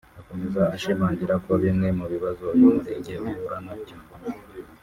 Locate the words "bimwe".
1.63-1.87